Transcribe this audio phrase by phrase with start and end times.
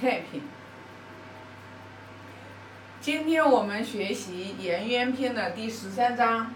[0.00, 0.42] 太平。
[3.00, 6.52] 今天我们学习《颜渊篇》的第十三章。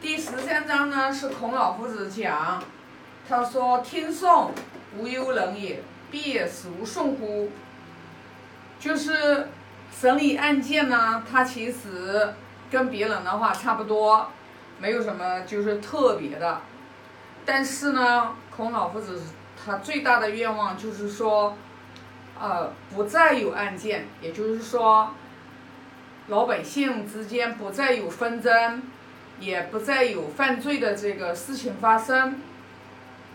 [0.00, 2.62] 第十三章呢是孔老夫子讲，
[3.28, 4.52] 他说：“听讼，
[4.96, 7.50] 无忧人也，必孰讼乎？”
[8.78, 9.48] 就是
[9.90, 12.34] 审理案件呢，他其实
[12.70, 14.28] 跟别人的话差不多，
[14.78, 16.60] 没有什么就是特别的。
[17.44, 19.22] 但是呢，孔老夫子
[19.64, 21.56] 他最大的愿望就是说，
[22.40, 25.12] 呃，不再有案件，也就是说，
[26.28, 28.82] 老百姓之间不再有纷争，
[29.40, 32.40] 也不再有犯罪的这个事情发生。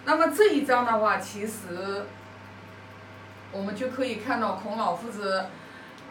[0.06, 2.06] 那么这一章的话，其实
[3.52, 5.46] 我们就可以看到孔老夫子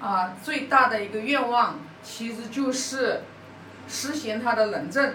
[0.01, 3.23] 啊最大的一个愿望，其实就是
[3.89, 5.15] 实行他的仁政，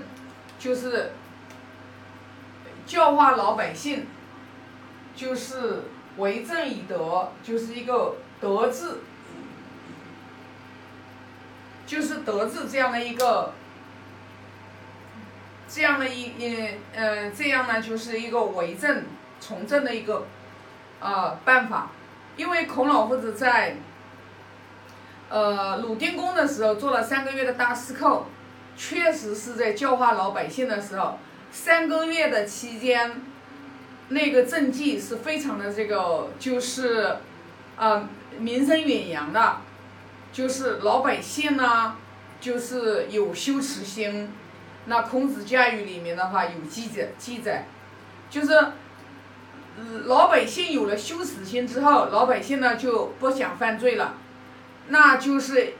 [0.57, 1.11] 就是
[2.85, 4.05] 教化老百姓，
[5.15, 5.83] 就是
[6.17, 8.99] 为政以德，就是一个德治，
[11.85, 13.53] 就是德治这样的一个，
[15.67, 16.33] 这样的一
[16.95, 19.03] 呃呃这样呢就是一个为政
[19.39, 20.25] 从政的一个
[20.99, 21.91] 呃办法，
[22.35, 23.77] 因为孔老夫子在
[25.29, 28.25] 呃鲁定公的时候做了三个月的大司寇，
[28.75, 31.19] 确实是在教化老百姓的时候，
[31.51, 33.21] 三个月的期间，
[34.09, 37.17] 那个政绩是非常的这个就是
[37.77, 38.07] 呃
[38.39, 39.57] 名声远扬的。
[40.33, 41.95] 就是老百姓呢，
[42.39, 44.29] 就是有羞耻心。
[44.85, 47.65] 那孔子家语里面的话有记载记载，
[48.29, 48.53] 就是
[50.05, 54.15] 老百姓有了羞耻心之后，老百姓呢就不想犯罪了。
[54.89, 55.73] 那就是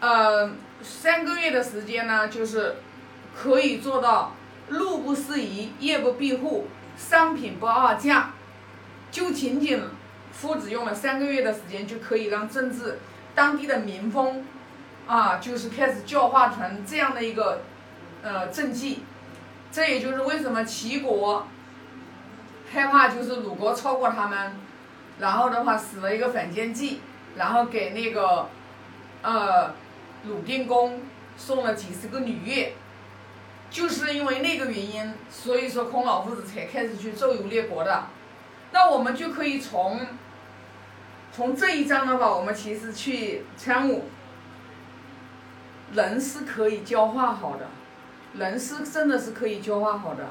[0.00, 2.76] 呃三个月的时间呢，就是
[3.36, 4.32] 可以做到
[4.68, 8.32] 路不拾遗，夜不闭户，商品不二价，
[9.10, 9.82] 就仅仅
[10.32, 12.98] 夫子用了三个月的时间，就可以让政治。
[13.34, 14.44] 当地的民风，
[15.06, 17.62] 啊，就是开始教化成这样的一个，
[18.20, 19.04] 呃，政绩，
[19.70, 21.46] 这也就是为什么齐国
[22.72, 24.56] 害怕就是鲁国超过他们，
[25.20, 27.00] 然后的话使了一个反间计，
[27.36, 28.48] 然后给那个，
[29.22, 29.72] 呃，
[30.26, 31.00] 鲁定公
[31.36, 32.74] 送了几十个女乐，
[33.70, 38.06] 就是因为那个原因，所以说孔老夫子才开始去周游列国的，
[38.72, 40.00] 那我们就可以从。
[41.30, 44.08] 从这一章的话，我们其实去参悟，
[45.92, 47.66] 人是可以教化好的，
[48.34, 50.24] 人是真的是可以教化好的。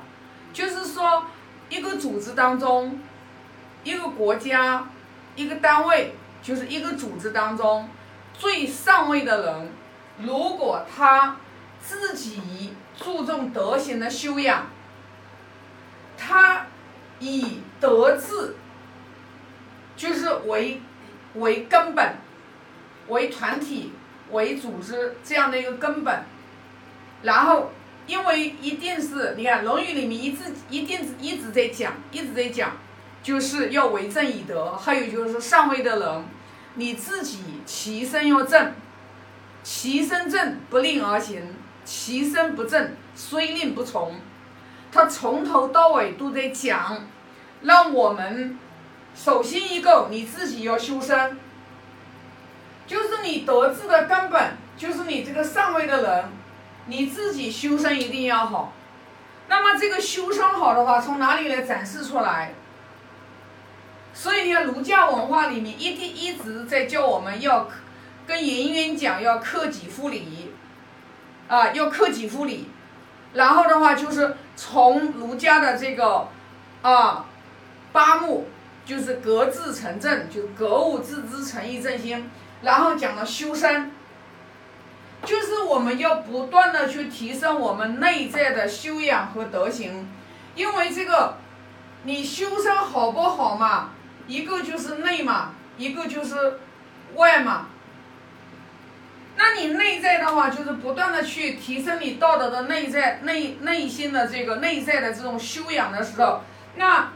[0.52, 1.24] 就是说，
[1.70, 3.00] 一个组织当中，
[3.86, 4.90] 一个国家，
[5.36, 7.88] 一个单位，就是一个组织当中
[8.34, 9.72] 最上位的人，
[10.18, 11.38] 如果他
[11.80, 12.74] 自己
[13.38, 14.68] 用德行的修养，
[16.18, 16.68] 他
[17.20, 18.56] 以德治，
[19.96, 20.82] 就是为。
[21.36, 22.16] 为根本，
[23.10, 23.92] 为团体，
[24.32, 26.24] 为组织这样的一个根本，
[27.22, 27.70] 然后，
[28.08, 32.72] 因为一定是你看《论语》里面一直一定一直在讲，一直在讲，
[33.22, 36.26] 就是要为政以德，还有就是说上位的人，
[36.74, 38.74] 你自己其身要正，
[39.62, 41.54] 其身正不令而行，
[41.86, 44.14] 其身不正虽令不从，
[44.92, 47.04] 他从头到尾都在讲，
[47.62, 48.60] 让我们。
[49.16, 51.40] 首先一个，你自己要修身，
[52.86, 56.26] 就是你德治的根本，就是你这个上位的人，
[56.86, 58.72] 你自己修身一定要好。
[59.48, 62.54] 那么这个修身好的话，从哪里来展示出来？
[64.14, 67.68] 所以你看儒家文化里面一定一直在教我们要
[68.28, 70.54] 跟颜渊讲要克己复礼，
[71.48, 72.70] 啊，要克己复礼。
[73.38, 76.28] 然后的话就是从儒家的这个
[76.82, 77.26] 啊
[77.94, 78.48] 八目。
[78.88, 82.32] 就是格致成正，就是格物致知、诚意正心。
[82.62, 83.92] 然后讲了修身，
[85.26, 90.08] 就是我们要不断的去提升我们内在的修养和德行，
[90.56, 91.36] 因为这个
[92.04, 93.90] 你修身好不好嘛？
[94.26, 96.62] 一个就是内嘛，一个就是
[97.16, 97.68] 外嘛。
[99.38, 106.42] 那你内在的话，就是不断的去提升你道德的内在、内内心的这个内在的这种修养的时候，
[106.76, 107.12] 那。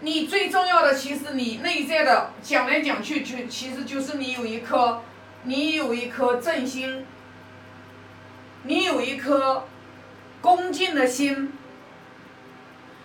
[0.00, 5.02] 你最重要的，其实你内在的讲来讲去，就其实就是你有一颗，
[5.42, 7.04] 你有一颗正心，
[8.62, 9.66] 你有一颗
[10.40, 11.52] 恭敬的心，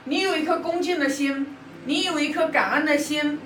[0.03, 3.39] 你有一颗恭敬的心，你有一颗感恩的心，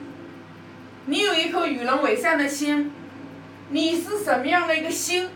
[1.06, 2.92] 你有一颗与人为善的心，
[3.69, 5.30] 你是什么样的一个心，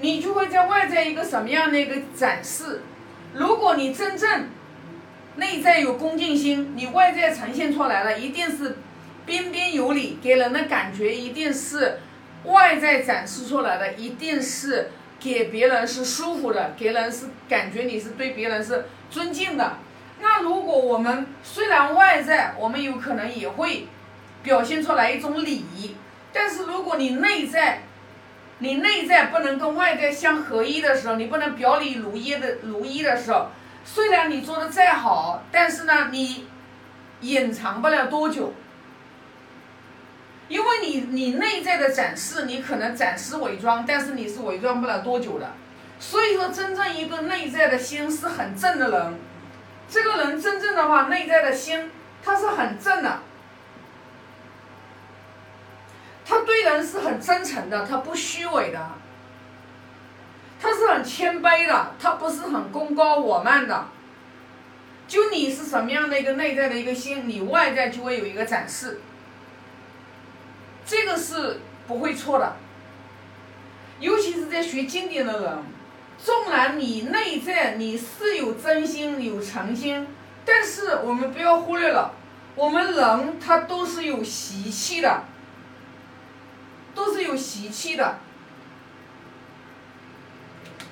[0.00, 2.82] 你就会在外在一个什么样的一个展示。
[3.34, 4.48] 如果你真正。
[5.38, 8.78] 内在有恭敬心，你外在呈现出来了，一定是
[9.26, 11.98] 彬彬有礼，给人的感觉一定是
[12.44, 14.90] 外在展示出来的，一定是
[15.20, 19.76] 给别人是舒服的，给人是感觉你是对别人是尊敬的。
[20.22, 23.88] 那如果我们虽然外在我们有可能也会
[24.42, 25.94] 表现出来一种礼仪，
[26.38, 27.84] 但是如果你内在，
[28.58, 33.46] 你内在不能跟外在相合一的时候，你不能表里如一的如一的时候，
[33.86, 36.46] 虽然你做的再好，但是呢，你
[37.22, 38.52] 隐藏不了多久，
[40.48, 45.54] 因为你你内在的展示，你可能展示伪装，但是你是伪装不了多久的。
[45.98, 49.18] 所以说，真正一个内在的心是很正的人，
[49.88, 51.90] 这个人真正的话，内在的心
[52.22, 53.20] 他是很正的。
[56.28, 58.90] 他对人是很真诚的，他不虚伪的，
[60.60, 63.86] 他是很谦卑的，他不是很功高我慢的。
[65.08, 69.00] 就你是什么样的一个内在的一个心，你外在就会有一个展示，
[70.84, 72.56] 这个是不会错的。
[73.98, 75.58] 尤其是在学经典的人，
[76.18, 80.06] 纵然你内在你是有真心有诚心，
[80.44, 82.12] 但是我们不要忽略了，
[82.54, 85.22] 我们人他都是有习气的。
[86.96, 88.18] 都是有习气的，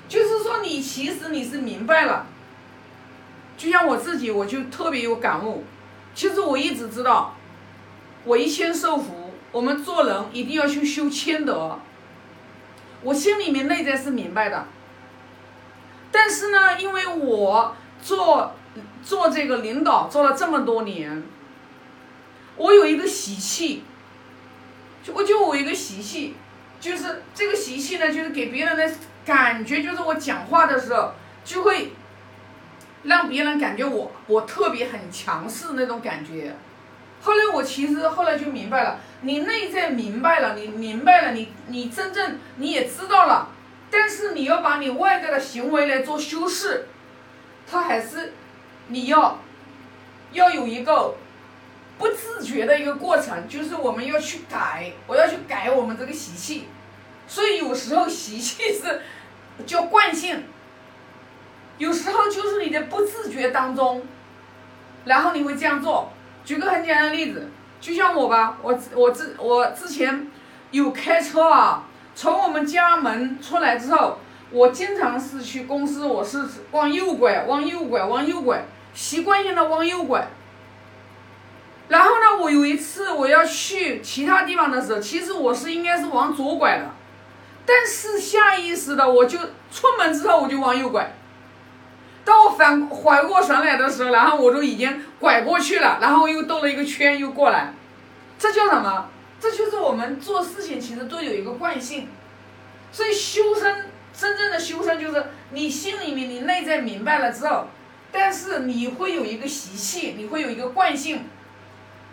[0.07, 2.27] 就是说你其实你是明白了，
[3.57, 5.65] 就像我自己，我就特别有感悟。
[6.13, 7.35] 其实我一直知道，
[8.23, 11.79] 我一谦受福，我们做人一定要去修谦德。
[13.01, 14.67] 我心里面内在是明白的，
[16.11, 18.53] 但是呢，因为我做
[19.03, 21.23] 做这个领导做了这么多年，
[22.57, 23.83] 我有一个习气。
[25.13, 26.35] 我就我一个习气，
[26.79, 28.91] 就是这个习气呢，就是给别人的
[29.25, 31.11] 感觉，就是我讲话的时候，
[31.43, 31.91] 就会
[33.03, 36.55] 让别人感觉我我特别很强势那种感觉。
[37.21, 43.49] 后来我其实后来就明白了，你内在明白了，你明白了，你你真正你也知道了，
[43.91, 46.87] 但是你要把你外在的行为来做修饰，
[47.69, 48.33] 它还是
[48.87, 49.39] 你要
[50.31, 51.15] 要有一个。
[51.97, 56.67] 不自觉的一个过程，就是我们要去改，我要去改我们这个习气，
[57.27, 59.01] 所以有时候习气是
[59.65, 60.43] 叫惯性，
[61.77, 64.05] 有时候就是你的不自觉当中，
[65.05, 66.11] 然后你会这样做。
[66.43, 67.49] 举个很简单的例子，
[67.79, 70.29] 就像我吧，我我之我之前
[70.71, 74.19] 有开车啊，从我们家门出来之后，
[74.51, 78.63] 我经常是去公司，我是往右拐，往右拐，往右拐，
[78.93, 80.27] 习惯性的往右拐。
[81.87, 86.89] 然后呢，我有一次我要去其他地方的时候，其实我是应该是往左拐的，
[87.65, 89.37] 但是下意识的我就
[89.71, 91.13] 出门之后我就往右拐。
[92.23, 97.73] 当我反回过神来的时候，然后我就已经拐过去了，然后又兜了一个圈又过来。
[98.39, 99.09] 这叫什么？
[99.39, 102.07] 这就是我们做事情其实都有一个惯性。
[102.91, 107.67] 所以修身真正的修身就是你心里面你内在明白了之后，
[108.11, 111.25] 但是你会有一个习气，你会有一个惯性。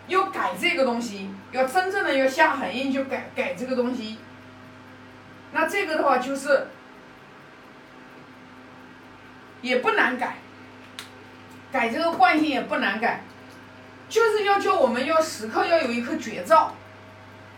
[0.07, 4.17] 要改这个东西，要真正的要下狠心就改改这个东西。
[5.51, 6.67] 那这个的话就是，
[9.61, 10.37] 也不难改，
[11.71, 13.21] 改这个惯性也不难改，
[14.09, 16.73] 就是要叫我们要时刻要有一颗绝招，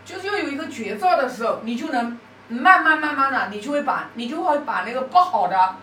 [0.04, 5.78] 就是要有一个绝招的时候，你就能慢慢慢慢的，你就会把你就会把那个不好的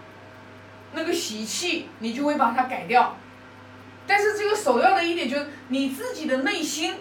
[0.93, 3.17] 那个习气，你就会把它改掉。
[4.07, 6.97] 但是这个首要的一点就是你自己的内心，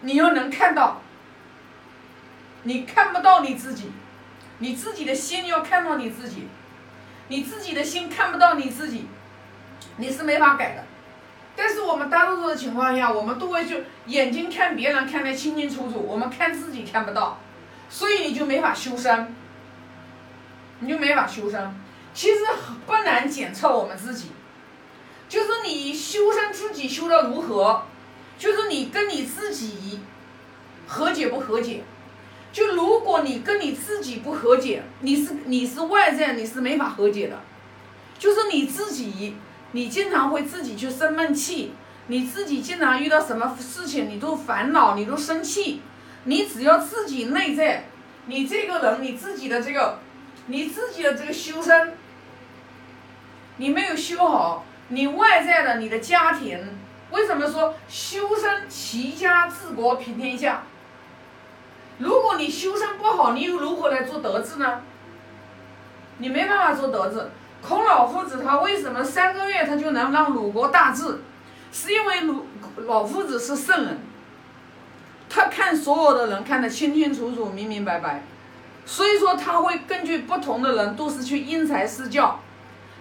[0.00, 1.02] 你要能看到，
[2.62, 3.92] 你看不到你自己，
[4.58, 6.48] 你自己的心要看到你自己，
[7.28, 9.06] 你自己的心看不到你自己，
[9.96, 10.84] 你是没法改的。
[11.54, 17.38] 但是我们大多数的情况下，我们都会去眼睛看别人看得清清楚楚，我们看自己看不到，
[17.90, 19.34] 所以你就没法修身，
[20.78, 21.74] 你就没法修身。
[22.14, 22.40] 其实
[22.86, 24.30] 不难检测我们自己。
[25.30, 27.84] 就是你修身自己修的如何，
[28.36, 30.00] 就是你跟你自己
[30.88, 31.84] 和解不和解。
[32.52, 37.38] 就如果你跟你自己不和解，你是你是外在你是没法和解的。
[38.18, 39.36] 就是你自己，
[39.70, 41.74] 你经常会自己去生闷气，
[42.08, 45.80] 你自己经常遇到什么事情你都烦恼，你都生气。
[46.24, 47.84] 你只要自己内在，
[48.26, 50.00] 你这个人你自己的这个，
[50.46, 51.94] 你自己的这个修身，
[53.58, 54.66] 你没有修好。
[54.90, 56.58] 你外在的你的家庭，
[57.10, 60.62] 为什么说修身齐家治国平天下？
[61.98, 64.80] 如果你修身不好，你又如何来做德治呢？
[66.18, 67.30] 你没办法做德治。
[67.62, 71.20] 孔老夫子他为什么三个月他就能让鲁国大治？
[71.70, 72.46] 是因为鲁
[72.86, 73.98] 老夫子是圣人，
[75.28, 78.24] 他看所有的人看得清清楚楚、明明白白，
[78.84, 82.40] 所以说他会根据不同的人，都是去因材施教。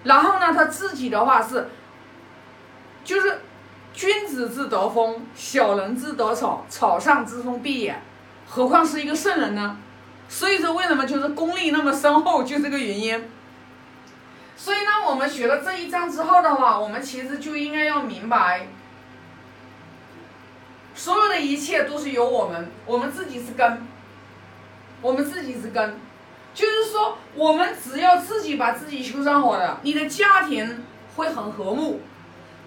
[0.03, 1.67] 然后呢，他自己的话是，
[3.09, 3.39] 就是
[3.91, 7.95] 君子之德风，小人之德草，草上之风必偃，
[8.47, 9.79] 何况是一个圣人呢？
[10.27, 13.27] 所以说，为什么就是功力那么深厚，就这个原因。
[14.55, 18.67] 所以呢，我们学了这一章之后的话，我们其实就应该要明白，
[20.93, 23.87] 所有的一切都是由我们，我们自己是根，
[25.01, 25.99] 我们自己是根，
[26.53, 30.83] 就是说，我们只要自己把自己修上好了，你的家庭
[31.15, 32.01] 会很和睦，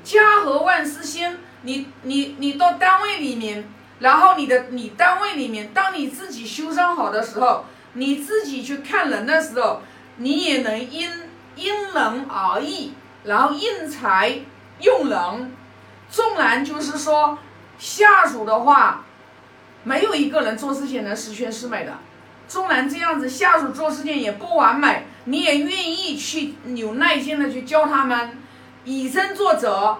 [0.04, 1.38] 家和万事兴。
[1.62, 3.68] 你你你到单位里面，
[4.00, 9.82] 然后你的你单位里面，当你自己修上好的时候，你自己去看人的时候，
[10.16, 11.08] 你也能因。
[11.54, 12.94] 因人而异，
[13.24, 14.38] 然后因才
[14.80, 15.54] 用人。
[16.08, 17.36] 纵然就是说，
[17.78, 19.04] 下属的话，
[19.84, 21.92] 没有一个人做事情能十全十美的。
[22.48, 28.38] 纵然这样子，下属做事情也不完美，你也愿意去有耐心的去教他们，
[28.84, 29.98] 以身作则，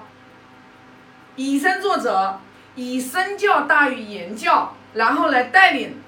[1.37, 2.39] 以身作则，
[2.75, 6.01] 以身教大于言教，然后来带领，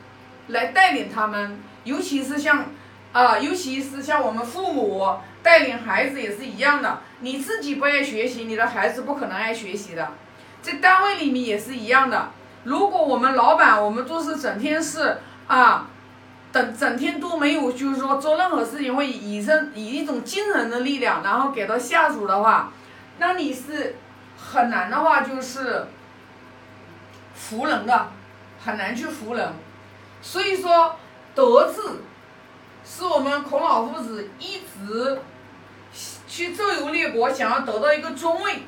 [0.49, 1.59] 来带领他们。
[1.85, 2.65] 尤其是像，
[3.13, 5.17] 啊，尤其是像我们父母。
[5.45, 10.09] 带领孩子也是一样的，你自己不爱学习，你的孩子不可能爱学习的。
[10.63, 12.31] 在单位里面也是一样的。
[12.63, 15.87] 如果我们老板，我们都是整天是啊，
[16.55, 22.73] 等整天都没有，就是说做任何事情会以身以一种精神的力量，然后给到下属的话，
[23.19, 23.97] 那你是
[24.39, 25.89] 很难的话，就是
[27.35, 28.07] 服人的，
[28.65, 29.53] 很难去服人。
[30.23, 30.95] 所以说，
[31.35, 32.01] 德字
[32.85, 35.21] 是我们孔老夫子一直。
[36.27, 38.65] 去周游列国，想要得到一个中位，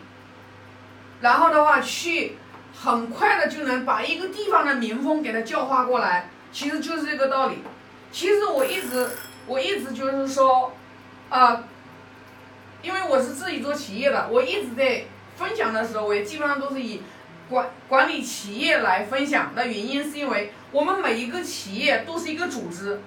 [1.21, 2.37] 然后的话去
[2.73, 7.57] 很快的就能把一个地方的民风给它教化过来，其实就是这个道理。
[8.13, 9.09] 其实我一直
[9.47, 10.73] 我一直就是说，
[11.29, 11.65] 啊，
[12.83, 15.05] 因为我是自己做企业的，我一直在
[15.37, 17.03] 分享的时候，我也基本上都是以
[17.49, 19.55] 管管理企业来分享。
[19.55, 23.01] 的原因是因为我们每一个企业都是一个组织，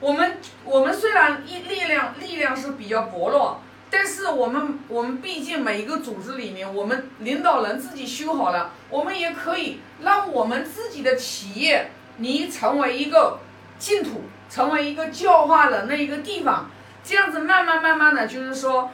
[0.00, 3.60] 我们我们虽然力力量力量是比较薄弱。
[3.88, 13.38] 但是我们我们毕竟每一个组织里面，我们领导人自己修好了，我们也可以让我们自己的企业，你成为一个
[13.78, 16.70] 净土，成为一个教化人的一个地方。
[17.02, 18.90] 这样子慢慢慢慢的就是说，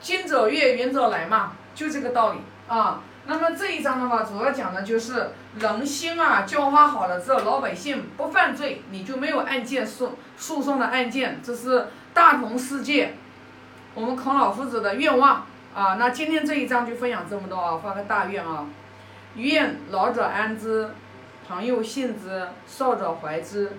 [0.00, 3.00] 近者悦，远者来嘛，就这个道理啊。
[3.28, 13.14] 那么这一章的话，主要讲的就是人心啊，教化好了之后，老百姓不犯罪，你就没有案件诉诉讼的案件，这是大同世界。
[13.94, 18.64] 我们孔老夫子的愿望啊，那今天这一章就分享这么多啊，发个大愿啊，
[19.34, 20.88] 愿老者安之，
[21.48, 23.70] 朋友信之，少者怀之。